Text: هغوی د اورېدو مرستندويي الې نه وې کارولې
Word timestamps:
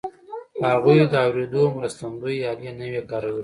هغوی 0.67 0.97
د 1.11 1.15
اورېدو 1.25 1.63
مرستندويي 1.77 2.39
الې 2.51 2.71
نه 2.79 2.85
وې 2.91 3.01
کارولې 3.09 3.39